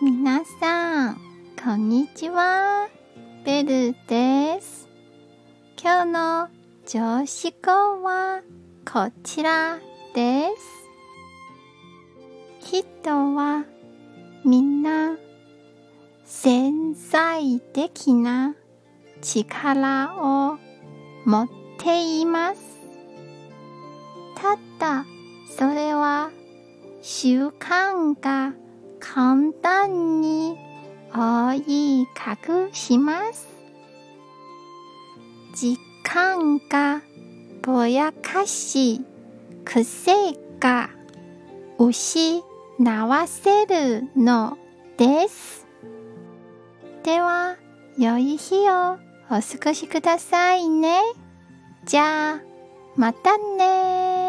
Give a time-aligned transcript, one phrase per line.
[0.00, 1.20] 皆さん、
[1.60, 2.88] こんにちは。
[3.44, 4.88] ベルです。
[5.76, 6.48] 今日の
[6.86, 8.42] 上司語は
[8.88, 9.80] こちら
[10.14, 10.50] で
[12.60, 12.70] す。
[12.70, 13.64] 人は
[14.44, 15.16] みんな
[16.24, 18.54] 潜在的な
[19.20, 20.58] 力を
[21.24, 22.60] 持っています。
[24.36, 25.04] ただ、
[25.58, 26.30] それは
[27.02, 28.52] 習慣が
[29.00, 30.56] 簡単に
[31.12, 33.48] 追い隠します。
[35.54, 37.02] 時間が
[37.62, 39.00] ぼやかし、
[39.64, 40.12] 癖
[40.60, 40.90] が
[41.78, 42.42] 失
[43.06, 44.56] わせるの
[44.96, 45.66] です。
[47.02, 47.56] では、
[47.98, 48.98] 良い日を
[49.30, 51.00] お過ごしくださいね。
[51.84, 52.40] じゃあ、
[52.96, 54.27] またね